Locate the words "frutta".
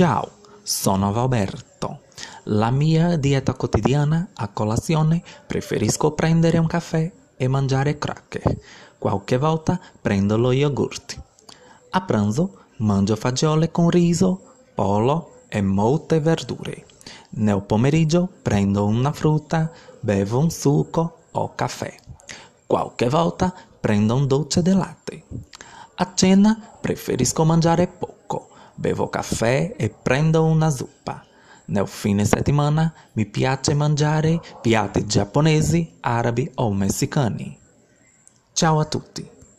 19.12-19.70